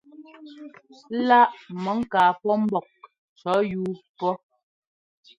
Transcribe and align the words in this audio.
La 1.27 1.39
mɔ 1.83 1.91
ŋká 1.99 2.21
pɔ 2.41 2.51
mbɔ́k 2.63 2.87
cʉ̈ 3.39 3.57
yuu 3.71 3.91
pɔ. 4.17 4.29